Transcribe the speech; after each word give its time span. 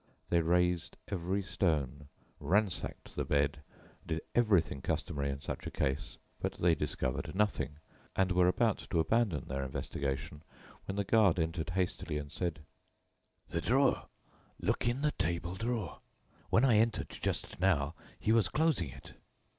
They 0.31 0.41
raised 0.41 0.97
every 1.09 1.43
stone, 1.43 2.07
ransacked 2.39 3.15
the 3.15 3.23
bed, 3.23 3.61
did 4.07 4.21
everything 4.33 4.81
customary 4.81 5.29
in 5.29 5.41
such 5.41 5.67
a 5.67 5.69
case, 5.69 6.17
but 6.39 6.53
they 6.53 6.73
discovered 6.73 7.35
nothing, 7.35 7.77
and 8.15 8.31
were 8.31 8.47
about 8.47 8.79
to 8.89 8.99
abandon 8.99 9.47
their 9.47 9.63
investigation 9.63 10.41
when 10.85 10.95
the 10.95 11.03
guard 11.03 11.37
entered 11.37 11.69
hastily 11.69 12.17
and 12.17 12.31
said: 12.31 12.61
"The 13.49 13.61
drawer.... 13.61 14.07
look 14.59 14.87
in 14.87 15.01
the 15.01 15.11
table 15.11 15.53
drawer. 15.53 15.99
When 16.49 16.65
I 16.65 16.77
entered 16.77 17.09
just 17.09 17.59
now 17.59 17.93
he 18.19 18.31
was 18.31 18.49
closing 18.49 18.89
it." 18.89 19.13